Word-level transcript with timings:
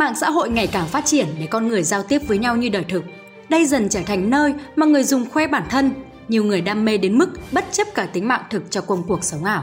Mạng 0.00 0.14
xã 0.14 0.30
hội 0.30 0.50
ngày 0.50 0.66
càng 0.66 0.86
phát 0.86 1.04
triển 1.04 1.26
để 1.40 1.46
con 1.46 1.68
người 1.68 1.82
giao 1.82 2.02
tiếp 2.02 2.18
với 2.28 2.38
nhau 2.38 2.56
như 2.56 2.68
đời 2.68 2.84
thực. 2.88 3.04
Đây 3.48 3.66
dần 3.66 3.88
trở 3.88 4.00
thành 4.06 4.30
nơi 4.30 4.54
mà 4.76 4.86
người 4.86 5.04
dùng 5.04 5.24
khoe 5.32 5.46
bản 5.46 5.62
thân, 5.70 5.90
nhiều 6.28 6.44
người 6.44 6.60
đam 6.60 6.84
mê 6.84 6.98
đến 6.98 7.18
mức 7.18 7.28
bất 7.52 7.64
chấp 7.72 7.86
cả 7.94 8.06
tính 8.12 8.28
mạng 8.28 8.40
thực 8.50 8.70
cho 8.70 8.80
công 8.80 9.02
cuộc 9.08 9.24
sống 9.24 9.44
ảo. 9.44 9.62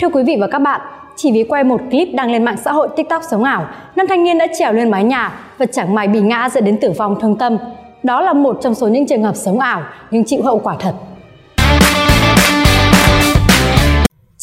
Thưa 0.00 0.08
quý 0.08 0.22
vị 0.26 0.36
và 0.40 0.48
các 0.52 0.58
bạn, 0.58 0.80
chỉ 1.16 1.32
vì 1.32 1.44
quay 1.44 1.64
một 1.64 1.80
clip 1.90 2.08
đăng 2.14 2.30
lên 2.30 2.44
mạng 2.44 2.56
xã 2.64 2.72
hội 2.72 2.88
TikTok 2.96 3.22
sống 3.30 3.44
ảo, 3.44 3.70
nam 3.96 4.06
thanh 4.08 4.24
niên 4.24 4.38
đã 4.38 4.46
trèo 4.58 4.72
lên 4.72 4.90
mái 4.90 5.04
nhà 5.04 5.40
và 5.58 5.66
chẳng 5.66 5.94
may 5.94 6.08
bị 6.08 6.20
ngã 6.20 6.48
dẫn 6.48 6.64
đến 6.64 6.78
tử 6.80 6.92
vong 6.98 7.20
thương 7.20 7.38
tâm. 7.38 7.56
Đó 8.02 8.20
là 8.20 8.32
một 8.32 8.58
trong 8.62 8.74
số 8.74 8.88
những 8.88 9.06
trường 9.06 9.22
hợp 9.22 9.36
sống 9.36 9.60
ảo 9.60 9.82
nhưng 10.10 10.24
chịu 10.24 10.42
hậu 10.42 10.58
quả 10.58 10.76
thật. 10.80 10.94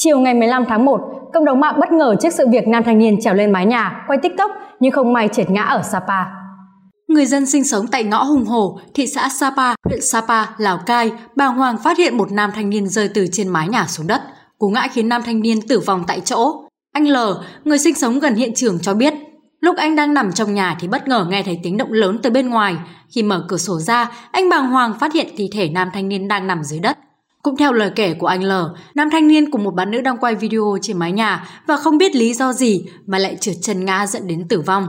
Chiều 0.06 0.20
ngày 0.20 0.34
15 0.34 0.66
tháng 0.70 0.86
1, 0.86 1.02
cộng 1.34 1.46
đồng 1.46 1.60
mạng 1.60 1.80
bất 1.80 1.92
ngờ 1.92 2.16
trước 2.22 2.34
sự 2.34 2.48
việc 2.52 2.68
nam 2.68 2.84
thanh 2.84 2.98
niên 2.98 3.22
trèo 3.22 3.34
lên 3.34 3.52
mái 3.52 3.66
nhà 3.66 4.04
quay 4.08 4.20
TikTok 4.24 4.52
nhưng 4.80 4.92
không 4.92 5.14
may 5.14 5.28
trượt 5.28 5.50
ngã 5.50 5.62
ở 5.62 5.82
Sapa. 5.92 6.24
Người 7.08 7.26
dân 7.26 7.46
sinh 7.46 7.64
sống 7.64 7.88
tại 7.88 8.04
ngõ 8.04 8.24
Hùng 8.24 8.46
Hồ, 8.46 8.80
thị 8.94 9.08
xã 9.08 9.30
Sapa, 9.30 9.76
huyện 9.86 10.02
Sapa, 10.02 10.46
Lào 10.58 10.78
Cai, 10.86 11.12
bàng 11.36 11.56
hoàng 11.56 11.78
phát 11.84 11.98
hiện 11.98 12.18
một 12.18 12.32
nam 12.32 12.52
thanh 12.56 12.70
niên 12.70 12.88
rơi 12.88 13.10
từ 13.14 13.28
trên 13.32 13.48
mái 13.48 13.68
nhà 13.68 13.86
xuống 13.88 14.08
đất. 14.08 14.22
Cú 14.58 14.70
ngã 14.70 14.88
khiến 14.94 15.10
nam 15.10 15.22
thanh 15.26 15.42
niên 15.42 15.62
tử 15.68 15.80
vong 15.80 16.04
tại 16.08 16.22
chỗ. 16.26 16.64
Anh 16.94 17.08
L, 17.08 17.18
người 17.64 17.78
sinh 17.78 17.96
sống 17.96 18.20
gần 18.20 18.36
hiện 18.36 18.54
trường 18.56 18.80
cho 18.80 18.94
biết, 18.94 19.14
lúc 19.60 19.78
anh 19.78 19.96
đang 19.96 20.14
nằm 20.14 20.32
trong 20.32 20.54
nhà 20.54 20.78
thì 20.80 20.88
bất 20.88 21.08
ngờ 21.08 21.26
nghe 21.30 21.44
thấy 21.44 21.60
tiếng 21.64 21.78
động 21.78 21.92
lớn 21.92 22.20
từ 22.24 22.30
bên 22.30 22.50
ngoài. 22.50 22.76
Khi 23.16 23.24
mở 23.24 23.46
cửa 23.48 23.58
sổ 23.58 23.80
ra, 23.80 24.12
anh 24.32 24.50
bàng 24.50 24.70
hoàng 24.70 24.94
phát 25.00 25.14
hiện 25.14 25.28
thi 25.38 25.50
thể 25.54 25.70
nam 25.70 25.90
thanh 25.94 26.10
niên 26.10 26.28
đang 26.28 26.48
nằm 26.48 26.64
dưới 26.64 26.80
đất. 26.80 26.98
Cũng 27.46 27.58
theo 27.58 27.74
lời 27.74 27.92
kể 27.96 28.14
của 28.14 28.28
anh 28.28 28.44
L, 28.44 28.52
nam 28.96 29.10
thanh 29.10 29.28
niên 29.28 29.52
cùng 29.52 29.64
một 29.64 29.72
bạn 29.72 29.92
nữ 29.92 30.02
đang 30.02 30.18
quay 30.18 30.36
video 30.36 30.78
trên 30.82 30.98
mái 30.98 31.12
nhà 31.12 31.48
và 31.68 31.78
không 31.78 31.98
biết 31.98 32.16
lý 32.16 32.34
do 32.34 32.54
gì 32.54 32.86
mà 33.06 33.18
lại 33.18 33.38
trượt 33.40 33.56
chân 33.62 33.86
ngã 33.86 34.08
dẫn 34.08 34.28
đến 34.28 34.48
tử 34.48 34.62
vong. 34.62 34.88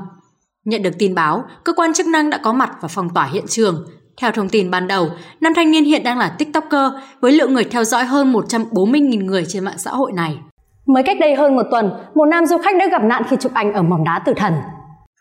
Nhận 0.65 0.83
được 0.83 0.91
tin 0.99 1.15
báo, 1.15 1.45
cơ 1.65 1.73
quan 1.73 1.95
chức 1.95 2.07
năng 2.07 2.31
đã 2.31 2.39
có 2.39 2.53
mặt 2.53 2.71
và 2.81 2.89
phong 2.89 3.11
tỏa 3.15 3.27
hiện 3.27 3.45
trường. 3.49 3.87
Theo 4.21 4.31
thông 4.33 4.49
tin 4.49 4.71
ban 4.71 4.89
đầu, 4.89 5.09
nam 5.41 5.53
thanh 5.57 5.71
niên 5.71 5.85
hiện 5.85 6.03
đang 6.03 6.19
là 6.19 6.29
TikToker 6.29 6.93
với 7.21 7.33
lượng 7.33 7.55
người 7.55 7.65
theo 7.65 7.85
dõi 7.85 8.05
hơn 8.05 8.33
140.000 8.33 9.25
người 9.25 9.45
trên 9.49 9.65
mạng 9.65 9.79
xã 9.79 9.91
hội 9.91 10.13
này. 10.13 10.39
Mới 10.87 11.03
cách 11.03 11.17
đây 11.21 11.35
hơn 11.35 11.57
một 11.57 11.67
tuần, 11.71 11.91
một 12.15 12.27
nam 12.31 12.47
du 12.47 12.59
khách 12.59 12.77
đã 12.79 12.87
gặp 12.91 13.03
nạn 13.05 13.23
khi 13.31 13.37
chụp 13.41 13.55
ảnh 13.55 13.73
ở 13.73 13.83
mỏm 13.83 14.05
đá 14.05 14.23
tử 14.27 14.33
thần. 14.37 14.53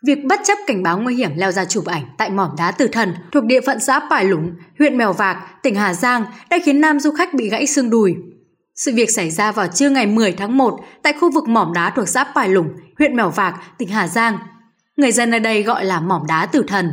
Việc 0.02 0.24
bất 0.24 0.40
chấp 0.44 0.58
cảnh 0.66 0.82
báo 0.82 0.98
nguy 0.98 1.14
hiểm 1.14 1.30
leo 1.36 1.52
ra 1.52 1.64
chụp 1.64 1.84
ảnh 1.86 2.02
tại 2.18 2.30
mỏm 2.30 2.50
đá 2.58 2.70
tử 2.70 2.88
thần 2.92 3.14
thuộc 3.32 3.44
địa 3.44 3.60
phận 3.60 3.80
xã 3.80 4.00
Pải 4.10 4.24
Lũng, 4.24 4.52
huyện 4.78 4.98
Mèo 4.98 5.12
Vạc, 5.12 5.62
tỉnh 5.62 5.74
Hà 5.74 5.94
Giang 5.94 6.24
đã 6.50 6.58
khiến 6.64 6.80
nam 6.80 7.00
du 7.00 7.10
khách 7.10 7.34
bị 7.34 7.48
gãy 7.48 7.66
xương 7.66 7.90
đùi. 7.90 8.14
Sự 8.74 8.92
việc 8.94 9.10
xảy 9.10 9.30
ra 9.30 9.52
vào 9.52 9.66
trưa 9.66 9.90
ngày 9.90 10.06
10 10.06 10.32
tháng 10.32 10.58
1 10.58 10.80
tại 11.02 11.12
khu 11.20 11.30
vực 11.30 11.48
mỏm 11.48 11.72
đá 11.72 11.90
thuộc 11.90 12.08
xã 12.08 12.24
Pải 12.24 12.48
Lũng, 12.48 12.68
huyện 12.98 13.16
Mèo 13.16 13.30
Vạc, 13.30 13.78
tỉnh 13.78 13.88
Hà 13.88 14.08
Giang. 14.08 14.38
Người 14.96 15.12
dân 15.12 15.30
ở 15.30 15.38
đây 15.38 15.62
gọi 15.62 15.84
là 15.84 16.00
mỏm 16.00 16.22
đá 16.28 16.46
tử 16.46 16.64
thần. 16.68 16.90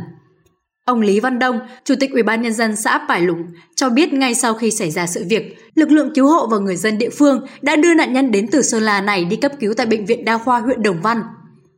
Ông 0.84 1.00
Lý 1.00 1.20
Văn 1.20 1.38
Đông, 1.38 1.60
Chủ 1.84 1.94
tịch 2.00 2.12
Ủy 2.12 2.22
ban 2.22 2.42
nhân 2.42 2.52
dân 2.52 2.76
xã 2.76 2.98
Pải 3.08 3.20
Lũng 3.20 3.46
cho 3.74 3.90
biết 3.90 4.12
ngay 4.12 4.34
sau 4.34 4.54
khi 4.54 4.70
xảy 4.70 4.90
ra 4.90 5.06
sự 5.06 5.24
việc, 5.28 5.56
lực 5.74 5.90
lượng 5.90 6.12
cứu 6.14 6.26
hộ 6.26 6.46
và 6.46 6.58
người 6.58 6.76
dân 6.76 6.98
địa 6.98 7.10
phương 7.10 7.46
đã 7.62 7.76
đưa 7.76 7.94
nạn 7.94 8.12
nhân 8.12 8.30
đến 8.30 8.46
từ 8.52 8.62
Sơn 8.62 8.82
La 8.82 9.00
này 9.00 9.24
đi 9.24 9.36
cấp 9.36 9.52
cứu 9.60 9.74
tại 9.74 9.86
bệnh 9.86 10.06
viện 10.06 10.24
đa 10.24 10.38
khoa 10.38 10.60
huyện 10.60 10.82
Đồng 10.82 11.00
Văn. 11.02 11.22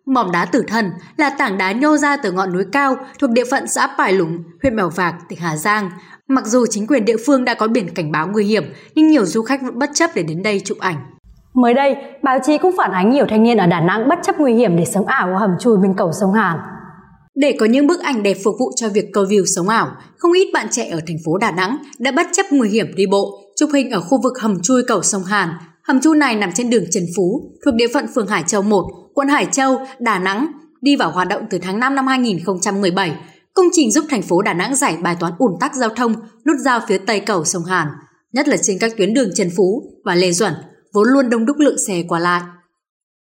Mỏm 0.06 0.32
đá 0.32 0.44
tử 0.44 0.62
thần 0.68 0.90
là 1.16 1.30
tảng 1.30 1.58
đá 1.58 1.72
nhô 1.72 1.96
ra 1.96 2.16
từ 2.16 2.32
ngọn 2.32 2.52
núi 2.52 2.64
cao 2.72 2.96
thuộc 3.18 3.30
địa 3.30 3.44
phận 3.50 3.68
xã 3.68 3.86
Pải 3.98 4.12
Lũng, 4.12 4.38
huyện 4.62 4.76
Mèo 4.76 4.90
Vạc, 4.90 5.14
tỉnh 5.28 5.38
Hà 5.38 5.56
Giang. 5.56 5.90
Mặc 6.28 6.46
dù 6.46 6.66
chính 6.70 6.86
quyền 6.86 7.04
địa 7.04 7.16
phương 7.26 7.44
đã 7.44 7.54
có 7.54 7.68
biển 7.68 7.94
cảnh 7.94 8.12
báo 8.12 8.28
nguy 8.32 8.44
hiểm, 8.44 8.64
nhưng 8.94 9.08
nhiều 9.08 9.26
du 9.26 9.42
khách 9.42 9.62
vẫn 9.62 9.78
bất 9.78 9.90
chấp 9.94 10.10
để 10.14 10.22
đến 10.22 10.42
đây 10.42 10.60
chụp 10.64 10.78
ảnh. 10.78 10.96
Mới 11.54 11.74
đây, 11.74 11.96
báo 12.22 12.38
chí 12.46 12.58
cũng 12.58 12.74
phản 12.76 12.92
ánh 12.92 13.10
nhiều 13.10 13.26
thanh 13.28 13.42
niên 13.42 13.56
ở 13.56 13.66
Đà 13.66 13.81
Nẵng 13.81 14.08
bất 14.08 14.19
chấp 14.22 14.38
nguy 14.38 14.54
hiểm 14.54 14.76
để 14.76 14.84
sống 14.84 15.06
ảo 15.06 15.28
ở 15.28 15.38
hầm 15.38 15.50
chui 15.60 15.76
bên 15.82 15.94
cầu 15.97 16.12
sông 16.20 16.32
Hàn. 16.32 16.58
Để 17.34 17.56
có 17.60 17.66
những 17.66 17.86
bức 17.86 18.00
ảnh 18.00 18.22
đẹp 18.22 18.36
phục 18.44 18.54
vụ 18.58 18.72
cho 18.76 18.88
việc 18.88 19.04
câu 19.12 19.25
view 19.25 19.44
sống 19.56 19.69
ảo, 19.69 19.88
không 20.19 20.32
ít 20.32 20.50
bạn 20.54 20.66
trẻ 20.70 20.88
ở 20.88 21.00
thành 21.06 21.16
phố 21.26 21.38
Đà 21.38 21.50
Nẵng 21.50 21.76
đã 21.98 22.12
bất 22.12 22.26
chấp 22.32 22.47
nguy 22.50 22.69
hiểm 22.69 22.94
đi 22.94 23.06
bộ, 23.06 23.41
chụp 23.56 23.70
hình 23.75 23.91
ở 23.91 24.00
khu 24.00 24.22
vực 24.22 24.38
hầm 24.41 24.60
chui 24.62 24.82
cầu 24.88 25.02
sông 25.02 25.25
Hàn. 25.25 25.48
Hầm 25.82 26.00
chui 26.00 26.16
này 26.16 26.36
nằm 26.36 26.52
trên 26.52 26.70
đường 26.70 26.84
Trần 26.91 27.04
Phú, 27.16 27.50
thuộc 27.64 27.75
địa 27.75 27.88
phận 27.94 28.06
phường 28.14 28.26
Hải 28.26 28.42
Châu 28.47 28.62
1, 28.62 28.84
quận 29.16 29.28
Hải 29.28 29.47
Châu, 29.53 29.87
Đà 29.99 30.19
Nẵng, 30.19 30.47
đi 30.81 30.97
vào 30.97 31.10
hoạt 31.10 31.28
động 31.28 31.43
từ 31.50 31.59
tháng 31.59 31.81
5 31.81 31.94
năm 31.94 32.06
2017. 32.06 33.16
Công 33.54 33.66
trình 33.72 33.93
giúp 33.93 34.04
thành 34.10 34.22
phố 34.22 34.43
Đà 34.43 34.54
Nẵng 34.54 34.75
giải 34.75 34.97
bài 35.03 35.16
toán 35.21 35.32
ùn 35.38 35.53
tắc 35.60 35.75
giao 35.75 35.88
thông 35.88 36.15
nút 36.47 36.56
giao 36.65 36.81
phía 36.88 36.99
tây 36.99 37.21
cầu 37.21 37.44
sông 37.44 37.65
Hàn, 37.65 37.88
nhất 38.32 38.49
là 38.49 38.56
trên 38.62 38.78
các 38.81 38.93
tuyến 38.97 39.15
đường 39.15 39.31
Trần 39.34 39.50
Phú 39.56 39.82
và 40.05 40.15
Lê 40.15 40.32
Duẩn, 40.32 40.53
vốn 40.94 41.09
luôn 41.09 41.31
đông 41.31 41.47
đúc 41.47 41.56
lượng 41.59 41.76
xe 41.88 42.03
qua 42.09 42.19
lại. 42.19 42.43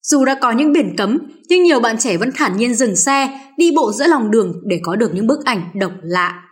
Dù 0.04 0.26
đã 0.26 0.36
có 0.42 0.52
những 0.52 0.74
biển 0.74 0.96
cấm, 0.98 1.18
nhưng 1.50 1.64
nhiều 1.64 1.80
bạn 1.80 1.98
trẻ 1.98 2.18
vẫn 2.18 2.32
thản 2.36 2.58
nhiên 2.58 2.76
dừng 2.76 2.96
xe, 2.96 3.40
đi 3.58 3.72
bộ 3.76 3.92
giữa 3.92 4.08
lòng 4.08 4.32
đường 4.32 4.54
để 4.66 4.80
có 4.84 4.96
được 4.96 5.14
những 5.14 5.28
bức 5.28 5.46
ảnh 5.46 5.62
độc 5.76 5.92
lạ. 6.02 6.44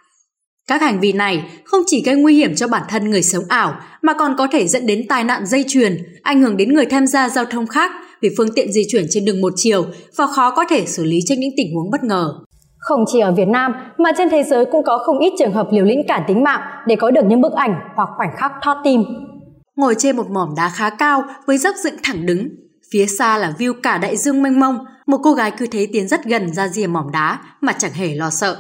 Các 0.68 0.82
hành 0.82 1.00
vi 1.00 1.14
này 1.14 1.62
không 1.66 1.82
chỉ 1.88 2.04
gây 2.06 2.16
nguy 2.16 2.36
hiểm 2.36 2.56
cho 2.56 2.68
bản 2.68 2.84
thân 2.90 3.10
người 3.10 3.24
sống 3.24 3.44
ảo 3.50 3.80
mà 4.02 4.14
còn 4.14 4.36
có 4.38 4.48
thể 4.52 4.68
dẫn 4.68 4.88
đến 4.88 5.06
tai 5.10 5.24
nạn 5.24 5.46
dây 5.46 5.66
chuyền, 5.68 5.98
ảnh 6.24 6.42
hưởng 6.42 6.58
đến 6.58 6.74
người 6.74 6.86
tham 6.86 7.08
gia 7.08 7.30
giao 7.30 7.46
thông 7.46 7.68
khác 7.68 7.92
vì 8.26 8.36
phương 8.38 8.54
tiện 8.56 8.72
di 8.72 8.82
chuyển 8.92 9.06
trên 9.10 9.26
đường 9.26 9.42
một 9.42 9.54
chiều 9.56 9.86
và 10.18 10.28
khó 10.28 10.52
có 10.52 10.66
thể 10.70 10.86
xử 10.86 11.04
lý 11.04 11.20
trước 11.28 11.36
những 11.38 11.52
tình 11.58 11.76
huống 11.76 11.92
bất 11.92 12.04
ngờ. 12.04 12.34
Không 12.78 13.04
chỉ 13.08 13.20
ở 13.20 13.32
Việt 13.32 13.48
Nam 13.48 13.72
mà 13.98 14.12
trên 14.18 14.30
thế 14.30 14.44
giới 14.44 14.66
cũng 14.72 14.84
có 14.84 14.98
không 15.06 15.20
ít 15.20 15.34
trường 15.40 15.54
hợp 15.54 15.68
liều 15.72 15.86
lĩnh 15.86 16.02
cả 16.08 16.26
tính 16.28 16.44
mạng 16.44 16.62
để 16.88 16.96
có 16.96 17.12
được 17.12 17.26
những 17.28 17.42
bức 17.42 17.54
ảnh 17.54 17.76
hoặc 17.96 18.10
khoảnh 18.18 18.30
khắc 18.38 18.52
thót 18.64 18.76
tim. 18.84 19.04
Ngồi 19.76 19.96
trên 19.98 20.18
một 20.18 20.30
mỏm 20.30 20.50
đá 20.58 20.70
khá 20.70 20.90
cao 20.90 21.24
với 21.48 21.58
dốc 21.58 21.76
dựng 21.84 21.96
thẳng 22.04 22.26
đứng, 22.26 22.48
phía 22.92 23.06
xa 23.06 23.38
là 23.38 23.54
view 23.58 23.74
cả 23.84 23.98
đại 23.98 24.18
dương 24.18 24.44
mênh 24.44 24.60
mông, 24.60 24.78
một 25.08 25.18
cô 25.24 25.34
gái 25.34 25.52
cứ 25.58 25.68
thế 25.72 25.88
tiến 25.94 26.08
rất 26.08 26.26
gần 26.26 26.54
ra 26.54 26.68
rìa 26.68 26.88
mỏm 26.88 27.12
đá 27.14 27.40
mà 27.62 27.74
chẳng 27.74 27.94
hề 27.94 28.16
lo 28.16 28.30
sợ. 28.30 28.58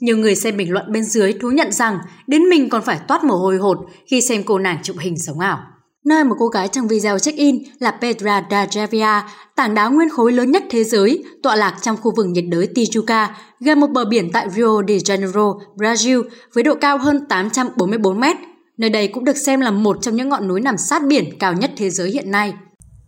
Nhiều 0.00 0.16
người 0.16 0.34
xem 0.34 0.56
bình 0.56 0.72
luận 0.72 0.92
bên 0.92 1.04
dưới 1.04 1.32
thú 1.32 1.50
nhận 1.50 1.72
rằng 1.72 1.98
đến 2.26 2.42
mình 2.42 2.68
còn 2.68 2.82
phải 2.82 2.98
toát 3.08 3.24
mồ 3.24 3.34
hôi 3.34 3.56
hột 3.56 3.78
khi 4.06 4.20
xem 4.20 4.42
cô 4.46 4.58
nàng 4.58 4.78
chụp 4.82 4.96
hình 5.00 5.18
sống 5.18 5.38
ảo. 5.38 5.58
Nơi 6.06 6.24
mà 6.24 6.30
cô 6.38 6.46
gái 6.46 6.68
trong 6.68 6.88
video 6.88 7.18
check-in 7.18 7.56
là 7.78 7.90
Pedra 7.90 8.42
da 8.50 8.64
Javia, 8.64 9.20
tảng 9.56 9.74
đá 9.74 9.88
nguyên 9.88 10.08
khối 10.08 10.32
lớn 10.32 10.50
nhất 10.50 10.62
thế 10.70 10.84
giới, 10.84 11.24
tọa 11.42 11.56
lạc 11.56 11.76
trong 11.82 11.96
khu 11.96 12.12
vực 12.16 12.26
nhiệt 12.26 12.44
đới 12.48 12.68
Tijuca, 12.74 13.26
gần 13.60 13.80
một 13.80 13.90
bờ 13.90 14.04
biển 14.04 14.32
tại 14.32 14.50
Rio 14.50 14.82
de 14.88 14.94
Janeiro, 14.94 15.58
Brazil, 15.76 16.22
với 16.54 16.64
độ 16.64 16.74
cao 16.80 16.98
hơn 16.98 17.26
844 17.28 18.20
mét. 18.20 18.36
Nơi 18.78 18.90
đây 18.90 19.08
cũng 19.08 19.24
được 19.24 19.36
xem 19.36 19.60
là 19.60 19.70
một 19.70 19.96
trong 20.02 20.16
những 20.16 20.28
ngọn 20.28 20.48
núi 20.48 20.60
nằm 20.60 20.76
sát 20.76 21.02
biển 21.06 21.24
cao 21.38 21.52
nhất 21.52 21.70
thế 21.76 21.90
giới 21.90 22.10
hiện 22.10 22.30
nay. 22.30 22.54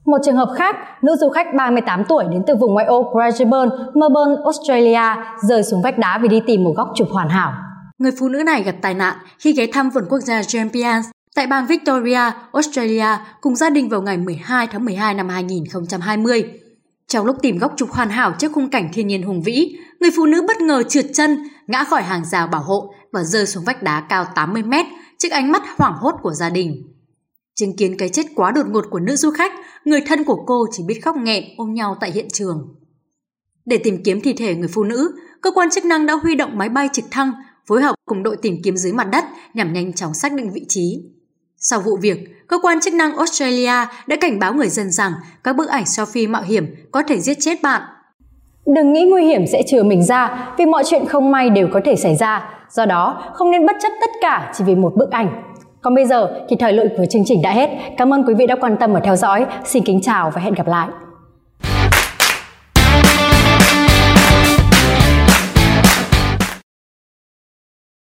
Một 0.04 0.18
trường 0.24 0.36
hợp 0.36 0.48
khác, 0.56 0.76
nữ 1.02 1.16
du 1.20 1.28
khách 1.28 1.46
38 1.56 2.04
tuổi 2.08 2.24
đến 2.30 2.42
từ 2.46 2.54
vùng 2.60 2.72
ngoại 2.72 2.86
ô 2.86 3.14
Brisbane, 3.14 3.70
Melbourne, 3.94 4.42
Australia 4.44 5.22
rơi 5.42 5.62
xuống 5.62 5.82
vách 5.82 5.98
đá 5.98 6.18
vì 6.22 6.28
đi 6.28 6.40
tìm 6.46 6.64
một 6.64 6.72
góc 6.76 6.88
chụp 6.94 7.08
hoàn 7.10 7.28
hảo. 7.28 7.52
Người 7.98 8.12
phụ 8.20 8.28
nữ 8.28 8.42
này 8.42 8.62
gặp 8.62 8.74
tai 8.82 8.94
nạn 8.94 9.16
khi 9.38 9.52
ghé 9.52 9.66
thăm 9.72 9.90
vườn 9.90 10.04
quốc 10.08 10.18
gia 10.18 10.42
Grampians 10.52 11.06
tại 11.34 11.46
bang 11.46 11.66
Victoria, 11.66 12.20
Australia 12.52 13.06
cùng 13.40 13.56
gia 13.56 13.70
đình 13.70 13.88
vào 13.88 14.02
ngày 14.02 14.16
12 14.16 14.66
tháng 14.66 14.84
12 14.84 15.14
năm 15.14 15.28
2020. 15.28 16.44
Trong 17.06 17.26
lúc 17.26 17.36
tìm 17.42 17.58
góc 17.58 17.72
chụp 17.76 17.90
hoàn 17.90 18.10
hảo 18.10 18.34
trước 18.38 18.52
khung 18.52 18.70
cảnh 18.70 18.88
thiên 18.92 19.06
nhiên 19.06 19.22
hùng 19.22 19.42
vĩ, 19.42 19.76
người 20.00 20.10
phụ 20.16 20.26
nữ 20.26 20.42
bất 20.48 20.60
ngờ 20.60 20.82
trượt 20.82 21.06
chân, 21.14 21.48
ngã 21.66 21.84
khỏi 21.84 22.02
hàng 22.02 22.24
rào 22.24 22.46
bảo 22.46 22.62
hộ 22.62 22.94
và 23.12 23.24
rơi 23.24 23.46
xuống 23.46 23.64
vách 23.64 23.82
đá 23.82 24.06
cao 24.08 24.26
80 24.34 24.62
mét 24.62 24.86
trước 25.18 25.28
ánh 25.32 25.52
mắt 25.52 25.62
hoảng 25.78 25.94
hốt 25.96 26.14
của 26.22 26.32
gia 26.32 26.50
đình. 26.50 26.82
Chứng 27.54 27.76
kiến 27.76 27.96
cái 27.98 28.08
chết 28.08 28.26
quá 28.34 28.50
đột 28.50 28.66
ngột 28.68 28.84
của 28.90 29.00
nữ 29.00 29.16
du 29.16 29.30
khách, 29.30 29.52
người 29.84 30.00
thân 30.06 30.24
của 30.24 30.44
cô 30.46 30.66
chỉ 30.72 30.82
biết 30.86 31.00
khóc 31.04 31.16
nghẹn 31.16 31.44
ôm 31.56 31.74
nhau 31.74 31.96
tại 32.00 32.10
hiện 32.10 32.28
trường. 32.32 32.74
Để 33.64 33.78
tìm 33.78 34.02
kiếm 34.04 34.20
thi 34.20 34.32
thể 34.32 34.54
người 34.54 34.68
phụ 34.68 34.84
nữ, 34.84 35.12
cơ 35.40 35.50
quan 35.50 35.70
chức 35.70 35.84
năng 35.84 36.06
đã 36.06 36.14
huy 36.14 36.34
động 36.34 36.58
máy 36.58 36.68
bay 36.68 36.88
trực 36.92 37.04
thăng 37.10 37.32
phối 37.66 37.82
hợp 37.82 37.94
cùng 38.04 38.22
đội 38.22 38.36
tìm 38.36 38.56
kiếm 38.64 38.76
dưới 38.76 38.92
mặt 38.92 39.08
đất 39.12 39.24
nhằm 39.54 39.72
nhanh 39.72 39.92
chóng 39.92 40.14
xác 40.14 40.32
định 40.32 40.52
vị 40.52 40.64
trí. 40.68 41.02
Sau 41.62 41.80
vụ 41.80 41.96
việc, 42.00 42.46
cơ 42.48 42.58
quan 42.62 42.80
chức 42.80 42.94
năng 42.94 43.16
Australia 43.16 43.86
đã 44.06 44.16
cảnh 44.20 44.38
báo 44.38 44.54
người 44.54 44.68
dân 44.68 44.90
rằng 44.90 45.12
các 45.44 45.56
bức 45.56 45.68
ảnh 45.68 45.84
selfie 45.84 46.30
mạo 46.30 46.42
hiểm 46.42 46.74
có 46.90 47.02
thể 47.08 47.20
giết 47.20 47.36
chết 47.40 47.62
bạn. 47.62 47.82
Đừng 48.66 48.92
nghĩ 48.92 49.06
nguy 49.10 49.24
hiểm 49.24 49.46
sẽ 49.46 49.62
trừ 49.66 49.82
mình 49.82 50.04
ra 50.04 50.48
vì 50.58 50.66
mọi 50.66 50.82
chuyện 50.86 51.06
không 51.06 51.30
may 51.30 51.50
đều 51.50 51.68
có 51.72 51.80
thể 51.84 51.96
xảy 51.96 52.16
ra. 52.16 52.50
Do 52.70 52.86
đó, 52.86 53.32
không 53.34 53.50
nên 53.50 53.66
bất 53.66 53.76
chấp 53.82 53.92
tất 54.00 54.10
cả 54.20 54.52
chỉ 54.54 54.64
vì 54.64 54.74
một 54.74 54.92
bức 54.96 55.10
ảnh. 55.10 55.42
Còn 55.80 55.94
bây 55.94 56.06
giờ 56.06 56.44
thì 56.48 56.56
thời 56.60 56.72
lượng 56.72 56.88
của 56.96 57.04
chương 57.10 57.22
trình 57.26 57.42
đã 57.42 57.52
hết. 57.52 57.70
Cảm 57.98 58.14
ơn 58.14 58.24
quý 58.26 58.34
vị 58.34 58.46
đã 58.46 58.56
quan 58.60 58.76
tâm 58.80 58.92
và 58.92 59.00
theo 59.00 59.16
dõi. 59.16 59.46
Xin 59.64 59.84
kính 59.84 60.00
chào 60.02 60.30
và 60.34 60.40
hẹn 60.40 60.54
gặp 60.54 60.66
lại. 60.66 60.88